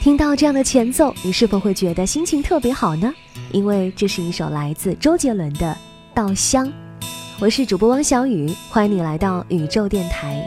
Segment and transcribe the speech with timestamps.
[0.00, 3.12] 听到这样的前奏，你是否会觉得心情特别好呢？
[3.52, 5.66] 因为这是一首来自周杰伦的
[6.14, 6.66] 《稻香》。
[7.40, 10.42] 我是主播汪小雨，欢迎你来到宇宙电台。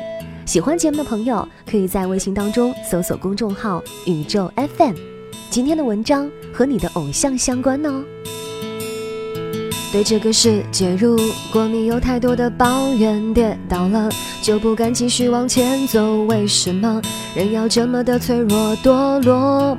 [0.46, 4.96] 喜欢节目的朋友，可以在微信当中搜索公众号“宇宙 FM”。
[5.50, 8.04] 今天的文章和你的偶像相关呢。
[9.94, 11.16] 对这个世界，如
[11.52, 14.10] 果你有太多的抱怨，跌倒了
[14.42, 16.24] 就不敢继续往前走。
[16.24, 17.00] 为什么
[17.36, 19.78] 人要这么的脆弱堕落？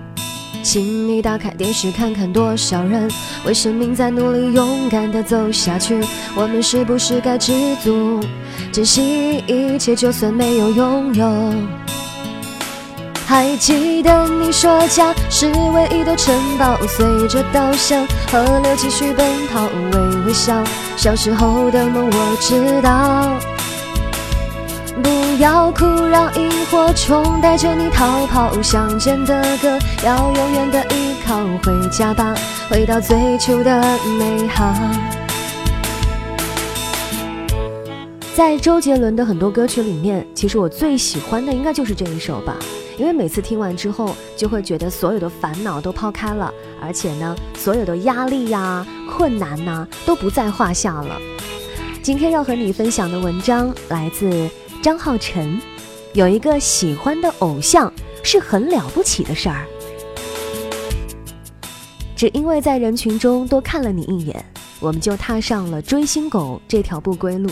[0.62, 3.10] 请你打开电视看看，多少人
[3.44, 6.00] 为生命在努力，勇敢的走下去。
[6.36, 8.20] 我们是不是该知足，
[8.70, 11.54] 珍惜一切，就算没有拥有？
[13.26, 20.62] 还记得你说家是唯一的城堡，随着稻香河流继续奔跑，微微笑。
[20.96, 23.36] 小时候的梦我知道，
[25.02, 28.60] 不要哭，让萤火虫带着你逃跑。
[28.62, 32.34] 乡间的歌要永远的依靠，回家吧，
[32.68, 34.72] 回到最初的美好。
[38.34, 42.56] 在周杰伦的很多歌曲里面，其实我最喜欢的应该就是这一首吧。
[42.96, 51.18] 因为每次听完之后，就会觉得所有的烦恼都抛开了，而且呢，所有的压力呀、困难呐都不在话下了。
[52.02, 54.48] 今天要和你分享的文章来自
[54.82, 55.60] 张浩晨，
[56.12, 57.92] 有一个喜欢的偶像
[58.22, 59.66] 是很了不起的事儿，
[62.14, 64.44] 只因为在人群中多看了你一眼，
[64.78, 67.50] 我们就踏上了追星狗这条不归路。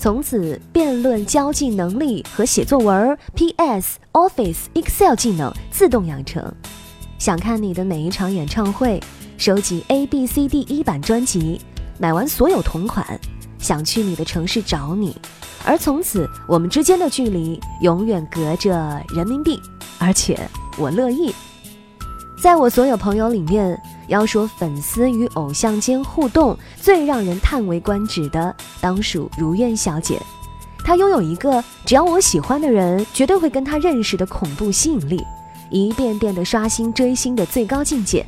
[0.00, 6.40] 从此，辩论交际能力和写作文、PS、Office、Excel 技能自动养成。
[7.18, 9.02] 想看你的每一场演唱会，
[9.36, 11.60] 收集 A、B、C、D 一版专辑，
[11.98, 13.04] 买完所有同款。
[13.58, 15.16] 想去你的城市找你，
[15.64, 19.60] 而从此我们之间的距离永远隔着人民币，
[19.98, 20.38] 而且
[20.78, 21.34] 我乐意。
[22.40, 23.76] 在我所有朋友里面。
[24.08, 30.20] 要说粉丝与偶像间互动最让人叹为观止的，当属如愿小姐。
[30.84, 35.22] 她拥有一个只要我喜欢的人，绝对会跟她认识的恐怖吸引力，
[35.70, 38.26] 一遍遍的刷新追星的最高境界。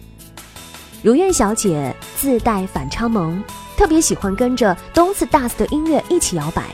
[1.02, 3.42] 如愿小姐自带反差萌，
[3.74, 6.66] 特别喜欢跟着东次大 s 的音乐一起摇摆，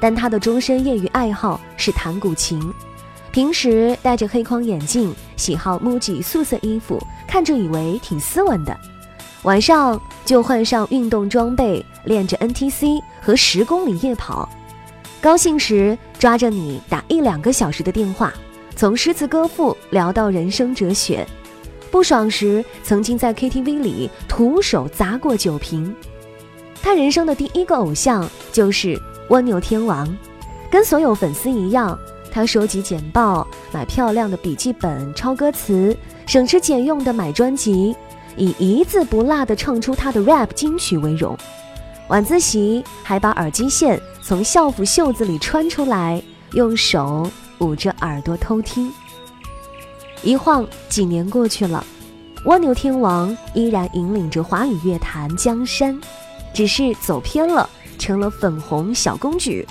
[0.00, 2.60] 但她的终身业余爱好是弹古琴。
[3.34, 8.78] 平时戴着黑框眼镜，喜好 MUJI 素色衣服，看着以为挺斯文的。
[9.42, 14.48] 晚上就换上运动装备，练着 NTC 和十公里夜跑。
[15.20, 18.32] 高兴时抓着你打一两个小时的电话，
[18.76, 21.26] 从诗词歌赋聊到人生哲学。
[21.90, 25.92] 不爽时曾经在 KTV 里徒手砸过酒瓶。
[26.80, 28.96] 他人生的第一个偶像就是
[29.30, 30.16] 蜗牛天王，
[30.70, 31.98] 跟所有粉丝一样。
[32.34, 35.96] 他收集简报，买漂亮的笔记本抄歌词，
[36.26, 37.94] 省吃俭用的买专辑，
[38.36, 41.38] 以一字不落的唱出他的 rap 金曲为荣。
[42.08, 46.20] 晚自习还把耳机线从校服袖子里穿出来，
[46.54, 48.92] 用手捂着耳朵偷听。
[50.24, 51.86] 一晃几年过去了，
[52.46, 55.96] 蜗牛天王依然引领着华语乐坛江山，
[56.52, 59.64] 只是走偏了，成了粉红小公举。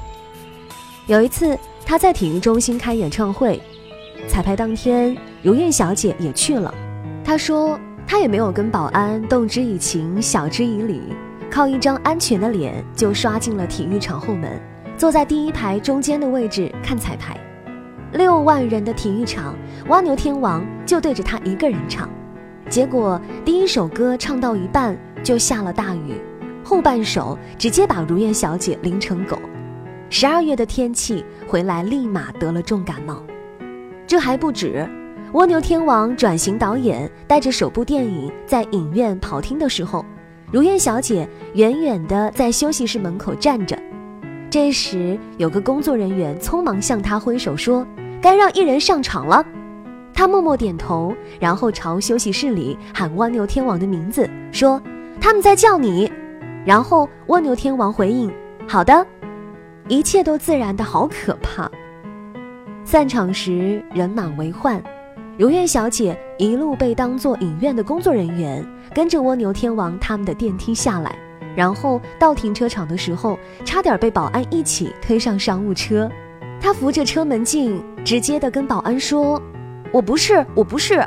[1.08, 1.60] 有一次。
[1.86, 3.62] 他在体育中心开演唱会，
[4.28, 6.74] 彩排当天，如愿小姐也去了。
[7.24, 11.02] 她说，她也没有跟保安动之以情，晓之以理，
[11.52, 14.60] 靠一张安全的脸就刷进了体育场后门，
[14.98, 17.38] 坐在第一排中间的位置看彩排。
[18.14, 19.56] 六万人的体育场，
[19.88, 22.10] 蜗牛天王就对着他一个人唱，
[22.70, 26.14] 结果第一首歌唱到一半就下了大雨，
[26.64, 29.38] 后半首直接把如愿小姐淋成狗。
[30.16, 33.24] 十二月的天气，回来立马得了重感冒。
[34.06, 34.88] 这还不止，
[35.32, 40.06] 蜗牛天王转型导演，带着首部电影在影院跑厅的时候，
[40.52, 43.76] 如愿小姐远远的在休息室门口站着。
[44.52, 47.84] 这时，有个工作人员匆忙向他挥手说
[48.22, 49.44] ：“该让艺人上场了。”
[50.14, 54.80] 他默默点头，然后朝休息室里喊蜗牛天王的名字，说
[55.20, 56.12] ：“他们在叫你。”
[56.64, 58.32] 然后蜗牛天王回应
[58.70, 59.04] ：“好的。”
[59.88, 61.70] 一切都自然的好可怕。
[62.86, 64.82] 散场时人满为患，
[65.38, 71.16] 如愿小姐一路被当作影院的工作人员，跟着蜗牛天王他们的电梯下来，
[71.56, 76.10] 然后到停车场的时候，差点被保安一起推上商务车。
[76.62, 79.42] 她扶着车门镜，直接的跟保安说
[79.92, 81.06] ：“我不是，我不是。”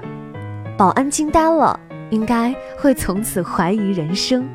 [0.76, 1.78] 保安惊呆了，
[2.10, 4.48] 应该会从此怀疑人生。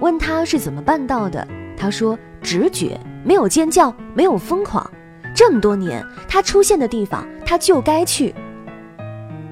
[0.00, 1.46] 问他是怎么办到的，
[1.76, 4.88] 他说：“直觉。”没有尖叫，没有疯狂，
[5.34, 8.34] 这么多年他出现的地方，他就该去。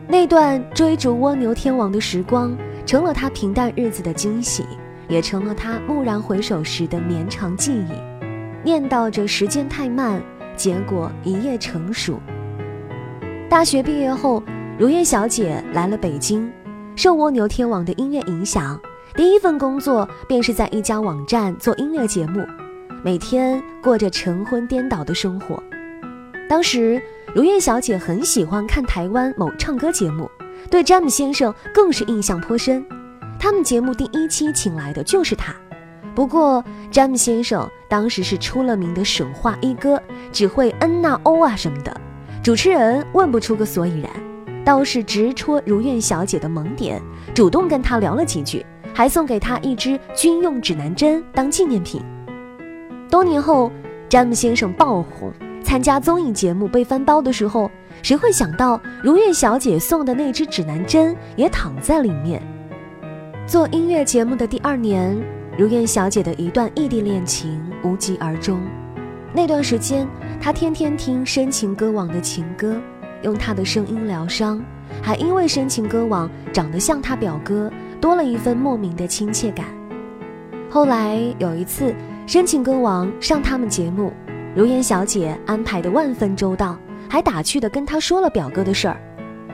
[0.06, 2.54] 那段追逐蜗牛天王的时光，
[2.84, 4.66] 成了他平淡日子的惊喜，
[5.08, 7.92] 也成了他蓦然回首时的绵长记忆。
[8.62, 10.22] 念叨着时间太慢，
[10.54, 12.20] 结果一夜成熟。
[13.48, 14.42] 大学毕业后，
[14.78, 16.52] 如愿小姐来了北京，
[16.94, 18.78] 受蜗牛天王的音乐影响，
[19.14, 22.46] 第一份工作便是在一家网站做音乐节目，
[23.02, 25.62] 每天过着晨昏颠倒的生活。
[26.48, 27.00] 当时。
[27.34, 30.30] 如愿小姐很喜欢看台湾某唱歌节目，
[30.68, 32.84] 对詹姆先生更是印象颇深。
[33.38, 35.56] 他们节目第一期请来的就是他。
[36.14, 39.98] 不过，詹姆先生当时是出了名的神话一哥，
[40.30, 42.00] 只会嗯呐哦啊什么的，
[42.42, 44.10] 主持人问不出个所以然，
[44.62, 47.00] 倒是直戳如愿小姐的萌点，
[47.32, 48.62] 主动跟她聊了几句，
[48.92, 52.02] 还送给她一支军用指南针当纪念品。
[53.12, 53.70] 多年后，
[54.08, 55.30] 詹姆先生爆红。
[55.62, 57.70] 参加综艺节目被翻包的时候，
[58.02, 62.42] 谁会想到如愿小姐送的那支指南针也躺在里面？
[63.46, 65.14] 做音乐节目的第二年，
[65.58, 68.58] 如愿小姐的一段异地恋情无疾而终。
[69.34, 70.08] 那段时间，
[70.40, 72.80] 她天天听深情歌王的情歌，
[73.20, 74.64] 用她的声音疗伤，
[75.02, 77.70] 还因为深情歌王长得像她表哥，
[78.00, 79.66] 多了一份莫名的亲切感。
[80.70, 81.94] 后来有一次，
[82.32, 84.10] 深情歌王上他们节目。
[84.56, 88.98] 如烟小姐安排的万分周到，还打趣的跟他说了表哥的事儿。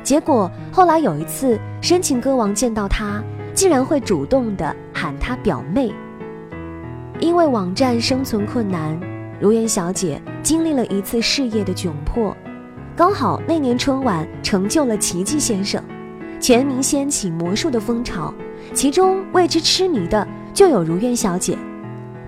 [0.04, 3.20] 结果后来有一次，深情歌王见到他，
[3.52, 5.92] 竟然会主动的喊他表妹。
[7.18, 8.96] 因为网站生存困难，
[9.40, 12.32] 如烟小姐经历了一次事业的窘迫。
[12.94, 15.82] 刚好那年春晚成就了奇迹先生，
[16.38, 18.32] 全民掀起魔术的风潮，
[18.72, 20.24] 其中为之痴迷的
[20.54, 21.58] 就有如烟小姐。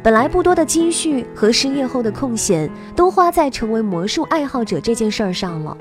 [0.03, 5.77] 本来不多的积蓄和失业后的空闲，都花在成为魔术爱好者这件事儿上了。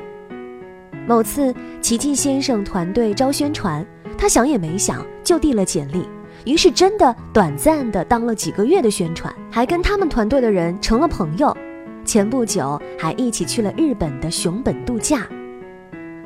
[1.07, 3.85] 某次，奇迹先生团队招宣传，
[4.17, 6.05] 他想也没想就递了简历，
[6.43, 11.55] 于是真的短暂的当了几个月的宣传，还跟他们团队的人成了朋友。
[12.03, 15.25] 前不久还一起去了日本的熊本度假。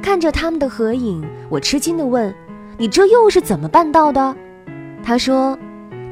[0.01, 2.33] 看着他们的合影，我吃惊的问
[2.75, 4.35] ：“你这又是怎么办到的？”
[5.05, 5.55] 他说。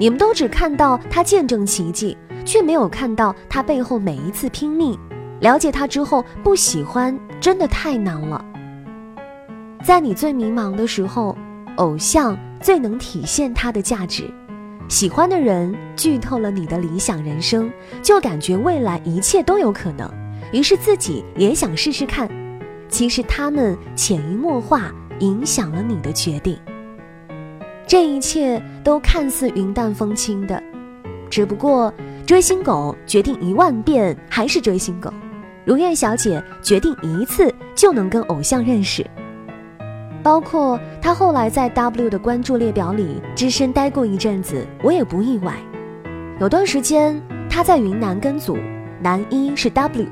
[0.02, 4.98] 你们都只看到他见证奇迹，却没有看到他背后每一次拼命。
[5.42, 8.44] 了解他之后，不喜欢真的太难了。
[9.84, 11.38] 在你最迷茫的时候，
[11.76, 14.28] 偶像最能体现他的价值。
[14.90, 17.72] 喜欢的人剧透了你的理想人生，
[18.02, 20.12] 就感觉未来一切都有可能，
[20.52, 22.28] 于是自己也想试试看。
[22.90, 26.58] 其实他们潜移默化影响了你的决定。
[27.92, 30.64] 这一切都看似云淡风轻的，
[31.30, 31.94] 只不过
[32.26, 35.12] 追星狗决定一万遍还是追星狗，
[35.66, 39.06] 如愿小姐决定一次就能跟偶像认识。
[40.24, 45.54] 包括她后来在 W 的关注列表里只身待过一阵子，我也不意外。
[46.40, 48.58] 有段时间她在云南跟组，
[49.02, 50.08] 男一是 W，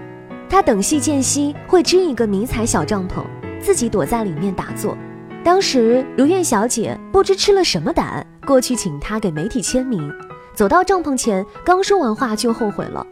[0.49, 3.23] 她等戏间隙会支一个迷彩小帐篷，
[3.61, 4.97] 自己躲在里面打坐。
[5.43, 10.11] 当时如愿小姐不知吃了什么胆，过去请他给媒体签名。
[10.53, 13.05] 走到帐篷前，刚说完话就后悔了。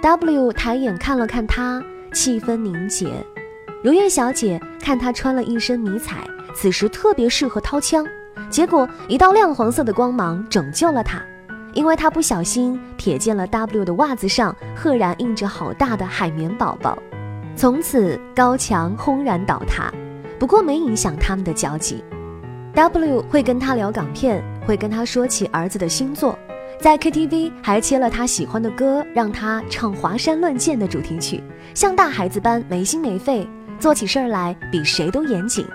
[0.00, 3.08] W 抬眼看了看他，气氛凝结。
[3.82, 6.24] 如愿小姐看他穿了一身迷彩，
[6.54, 8.06] 此时特别适合掏枪。
[8.48, 11.20] 结果一道亮黄色的光芒拯救了他，
[11.74, 16.96] 因为他不小心瞥见了 W 的袜子上赫然印着好大的海绵宝宝。
[17.56, 19.92] 从此高墙轰然倒塌。
[20.38, 22.02] 不过没影响他们的交集。
[22.74, 26.38] W 会跟他聊港片，会跟他说起儿子的星座，
[26.80, 31.42] 在 KTV 还切了他喜欢的歌，让他唱《华山论剑》的主题曲，
[31.74, 33.48] 像大孩子般没心没肺，
[33.80, 35.66] 做起事儿来比谁都严谨。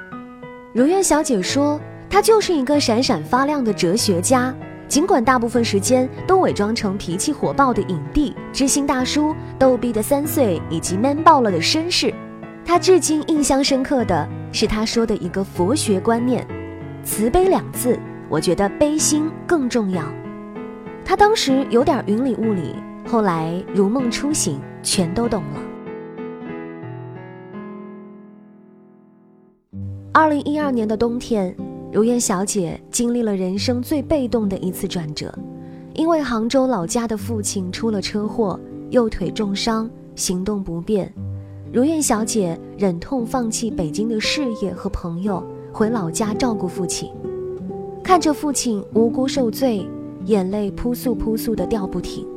[0.74, 1.80] 如愿小姐说，
[2.10, 4.56] 他就是一个闪闪发亮的哲学家，
[4.88, 12.14] 尽管大部分时间都伪装成脾气火爆的影帝、知心大叔、逗逼的三岁以及 man 爆了的绅士。
[12.66, 16.48] 他至今印象深刻的是他说的一个佛学观念
[17.04, 20.06] ：“慈悲两字，我觉得悲心更重要。”
[21.04, 25.60] 他当时有点云里雾里，后来如梦初醒，全都懂了。
[30.14, 31.54] 二零一二年的冬天，
[31.92, 35.34] 如愿小姐经历了人生最被动的一次转折，
[35.96, 38.60] 因为杭州老家的父亲出了车祸，
[38.92, 41.12] 右腿重伤，行动不便。
[41.74, 47.10] 如愿小姐忍痛放弃北京的事业和朋友，回老家照顾父亲。
[48.04, 49.84] 看着父亲无辜受罪，
[50.26, 52.28] 眼泪扑簌扑簌的掉不停。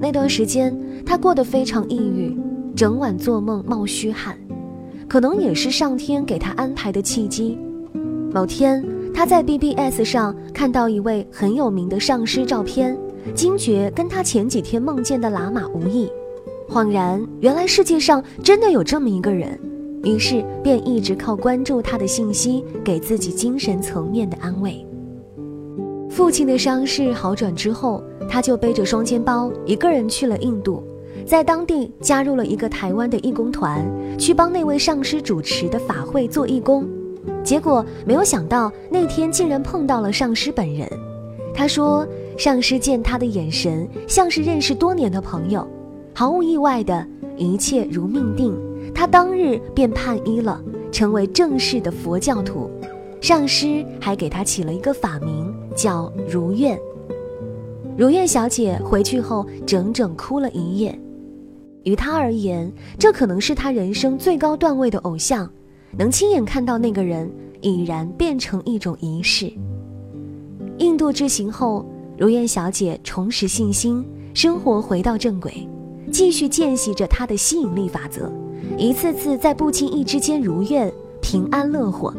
[0.00, 2.34] 那段时间，她过得非常抑郁，
[2.74, 4.34] 整晚做梦冒虚汗。
[5.06, 7.58] 可能也是上天给她安排的契机。
[8.32, 8.82] 某天，
[9.12, 12.96] 她在 BBS 上看到一位很有名的上师照片，
[13.34, 16.10] 惊觉跟他前几天梦见的喇嘛无异。
[16.68, 19.58] 恍然，原来世界上真的有这么一个人。
[20.02, 24.86] 于是便一直靠关注他的信息，给自己精神层面的安慰。
[26.08, 30.82] 父亲的伤势好转之后，他就背着双肩包，一个人去了印度，
[31.26, 33.84] 在当地加入了一个台湾的义工团，
[34.18, 36.88] 去帮那位上师主持的法会做义工。
[37.42, 40.88] 结果没有想到，那天竟然碰到了上师本人。
[41.52, 42.06] 他说，
[42.36, 45.66] 上师见他的眼神像是认识多年的朋友，
[46.18, 47.06] 毫无意外的
[47.36, 48.58] 一切如命定。
[48.94, 50.58] 他当日便判一了，
[50.90, 52.70] 成为正式的佛教徒。
[53.20, 56.80] 上师还给他起了一个法名，叫如愿。
[57.98, 60.98] 如愿小姐回去后整整哭了一夜。
[61.84, 65.46] 于她而言，这可能是她人生最高段位的偶像，
[65.98, 67.30] 能亲眼看到那个人，
[67.60, 69.52] 已然变成一种仪式。
[70.78, 71.84] 印度之行后，
[72.16, 75.68] 如愿小姐重拾信心，生活回到正轨，
[76.10, 78.30] 继续践行着他的吸引力法则。
[78.78, 82.12] 一次次在不经意之间如愿平安乐活。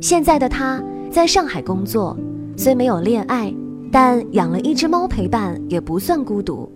[0.00, 2.16] 现在的他在上海工作，
[2.56, 3.52] 虽没有恋爱，
[3.92, 6.70] 但养了一只猫陪伴也不算孤独。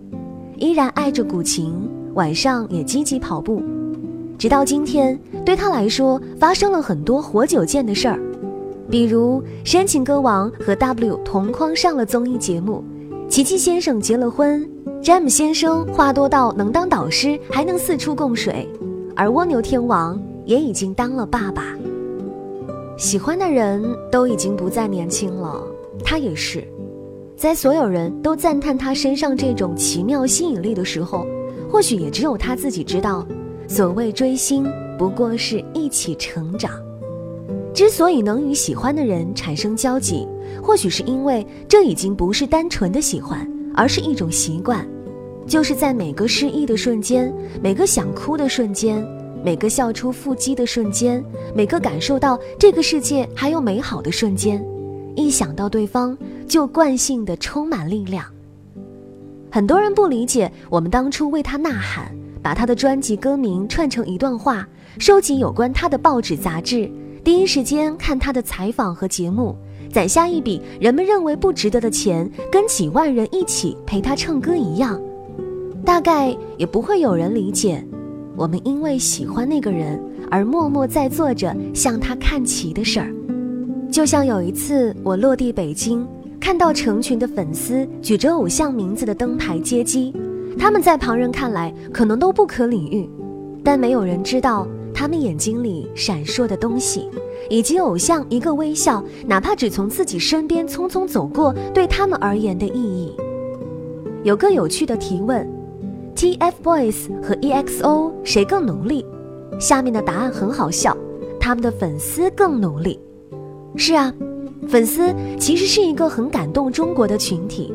[0.57, 1.73] 依然爱着古琴，
[2.13, 3.63] 晚上也积极跑步。
[4.37, 8.19] 直到今天，对他来说发生了很多活久见的事儿，
[8.89, 12.83] 比如深情歌王和 W 同框上了综艺节目，
[13.27, 14.67] 奇奇先生结了婚。
[15.01, 18.67] 詹姆先生话多到能当导师，还能四处供水，
[19.15, 21.75] 而蜗牛天王也已经当了爸爸。
[22.97, 25.61] 喜欢的人都已经不再年轻了，
[26.03, 26.63] 他也是。
[27.35, 31.27] 在所有人都赞叹他身上这种奇妙吸引力的时候，
[31.69, 33.27] 或许也只有他自己知道，
[33.67, 34.65] 所谓追星
[34.97, 36.71] 不过是一起成长。
[37.75, 40.25] 之所以能与喜欢的人产生交集，
[40.63, 44.87] 或许是因为这已经不是单纯的喜欢，而是一种习惯。
[45.45, 49.05] 就是在每个失意的瞬间，每个想哭的瞬间，
[49.43, 51.21] 每个笑出腹肌的瞬间，
[51.53, 54.65] 每个感受到这个世界还有美好的瞬间，
[55.13, 56.17] 一想到对方
[56.47, 58.23] 就惯性的充满力量。
[59.51, 62.09] 很多人不理解我们当初为他呐喊，
[62.41, 64.65] 把他的专辑歌名串成一段话，
[64.97, 66.89] 收集有关他的报纸杂志，
[67.25, 69.55] 第一时间看他的采访和节目，
[69.91, 75.01] 攒下一笔人们认为不值得的钱，跟几万人一起陪他唱歌一样。
[75.83, 77.83] 大概也不会有人理解，
[78.37, 83.11] 我们因为喜欢那个人而默默在做着向他看齐的事儿。
[83.91, 86.07] 就像有一次我落地北京，
[86.39, 90.13] 看到成群的粉丝举着偶像名字的灯牌接机，
[90.59, 93.09] 他们在旁人看来可能都不可理喻，
[93.63, 97.09] 但没有人知道他们眼睛里闪烁的东西，
[97.49, 103.13] 以及偶像一个微笑，哪怕只从自己身边匆匆走过，对他们而言的意义。
[104.23, 105.45] 有个有趣的提问。
[106.15, 109.05] TFBOYS 和 EXO 谁更努力？
[109.59, 110.95] 下面的答案很好笑，
[111.37, 112.97] 他们的粉丝更努力。
[113.75, 114.13] 是啊，
[114.65, 117.73] 粉丝其实是一个很感动中国的群体，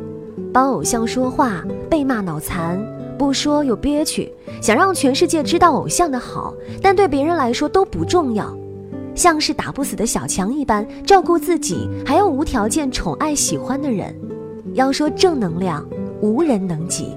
[0.55, 2.83] 帮偶像说话被骂脑残，
[3.21, 8.57] 不说又憋屈，想让全世界知道偶像的好，但对别人来说都不重要，
[9.15, 14.19] 像是打不死的小强一般照顾自己，还要无条件宠爱喜欢的人。
[14.73, 15.87] 要说正能量，
[16.23, 17.15] 无人能及。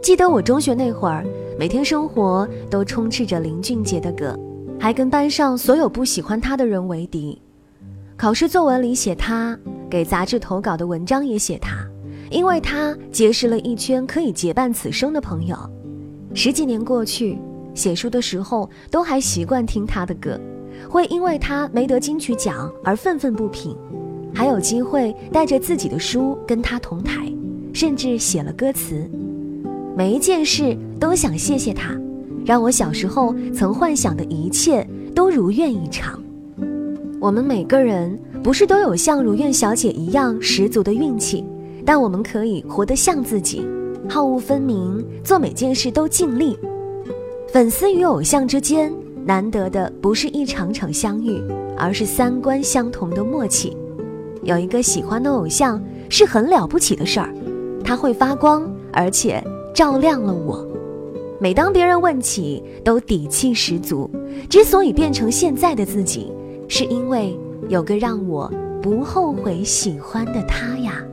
[0.00, 1.26] 记得我中学那会儿，
[1.58, 4.38] 每天生活都充斥着林俊杰的歌，
[4.78, 7.42] 还跟班上所有不喜欢他的人为敌。
[8.16, 9.58] 考试作文里写他，
[9.90, 11.84] 给杂志投稿的文章也写他，
[12.30, 15.56] 因为他结识了一圈可以结伴此生的朋友。
[16.32, 17.36] 十几年过去，
[17.74, 20.40] 写书的时候都还习惯听他的歌，
[20.88, 23.76] 会因为他没得金曲奖而愤愤不平，
[24.32, 27.30] 还有机会带着自己的书跟他同台，
[27.72, 29.10] 甚至写了歌词。
[29.96, 32.00] 每一件事都想谢谢他，
[32.46, 36.22] 让我小时候曾幻想的一切都如愿以偿。
[37.18, 41.44] 我们每个人不是都有像如愿小姐一样十足的运气，
[41.90, 43.66] 但我们可以活得像自己，
[44.08, 46.56] 好恶分明，做每件事都尽力。
[47.48, 48.94] 粉丝与偶像之间
[49.24, 51.42] 难得的不是一场场相遇，
[51.76, 53.76] 而是三观相同的默契。
[54.44, 57.34] 有一个喜欢的偶像是很了不起的事儿，
[57.82, 59.42] 他会发光，而且。
[59.74, 60.64] 照亮了我，
[61.40, 64.08] 每当别人问起，都底气十足。
[64.48, 66.30] 之所以变成现在的自己，
[66.68, 67.36] 是因为
[67.68, 68.48] 有个让我
[68.80, 71.04] 不后悔喜欢的他呀。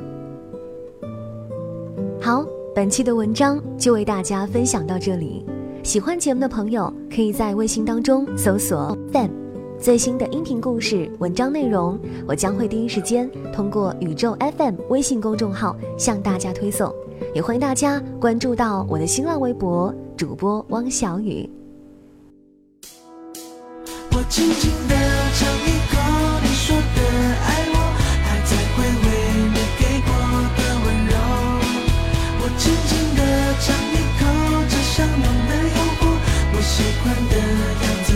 [2.27, 5.45] 好，本期的文章就为大家分享到这里。
[5.81, 9.29] 喜欢节目的朋友，可以在微信当中搜索 “fan”，
[9.79, 16.93] 最新的音频故事、文章内容，我将会第一时间通过宇宙 FM 微信公众号向大家推送。
[17.33, 21.49] 也欢迎大家关注到我的新浪微博主播汪小雨。
[24.11, 24.95] 我轻轻的
[25.33, 25.95] 尝一口
[26.43, 27.01] 你说的
[27.45, 27.75] 爱我，
[28.25, 29.06] 还在回味
[34.97, 36.17] 口这香浓的诱惑，
[36.53, 37.33] 我喜欢的
[37.83, 38.09] 样子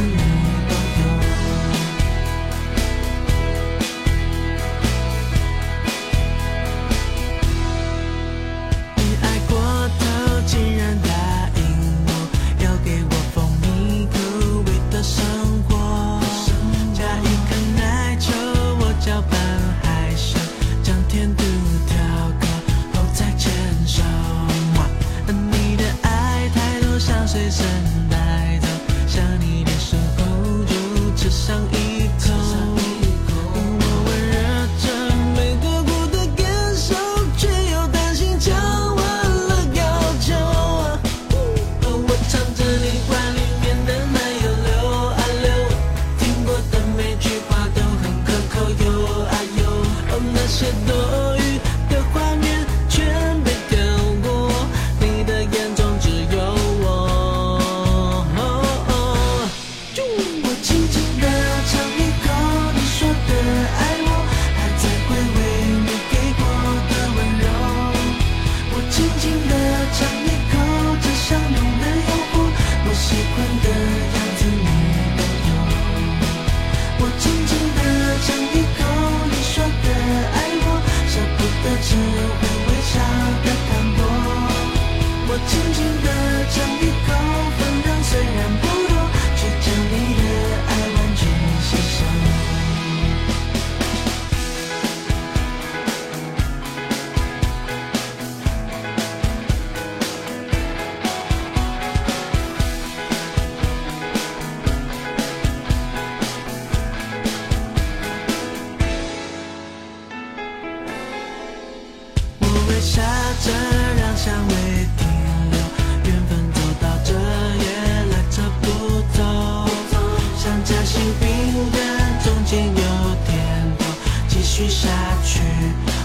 [124.61, 124.87] 续下
[125.25, 125.39] 去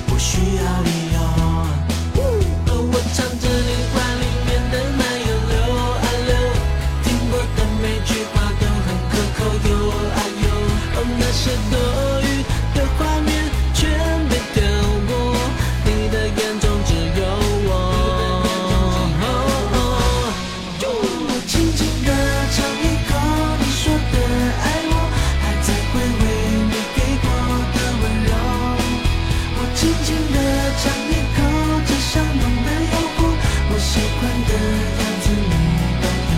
[0.07, 1.19] 不需要理由。
[2.89, 5.55] 我唱着你话里面的奶油溜
[5.93, 6.31] 啊溜，
[7.05, 9.39] 听过的每句话都很可口
[9.69, 10.45] 哟啊哟。
[10.95, 11.45] 哦，那些
[30.07, 30.39] 我轻轻地
[30.79, 31.39] 尝一口
[31.85, 33.19] 这香浓的诱惑，
[33.71, 34.51] 我喜欢的
[35.03, 35.53] 样子你
[36.01, 36.33] 都有。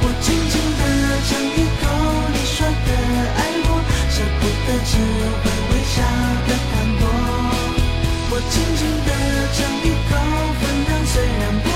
[0.00, 0.80] 我轻轻地
[1.28, 1.84] 尝一口
[2.32, 2.88] 你说的
[3.36, 3.68] 爱我，
[4.08, 4.96] 舍不得只
[5.42, 6.00] 会微笑
[6.48, 7.02] 的淡薄。
[8.30, 9.08] 我轻轻地
[9.52, 10.10] 尝一口，
[10.62, 11.68] 分量虽然不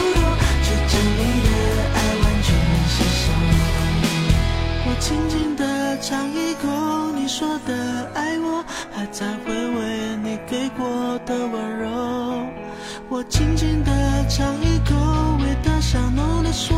[5.00, 11.88] 轻轻地尝一口你说的爱我，还在回味你给过的温柔。
[13.08, 13.90] 我轻轻地
[14.28, 14.94] 尝一口，
[15.42, 16.76] 味道香浓的说，